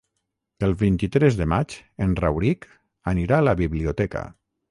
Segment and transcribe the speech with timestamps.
[0.67, 1.75] El vint-i-tres de maig
[2.07, 2.67] en Rauric
[3.13, 4.27] anirà a la biblioteca.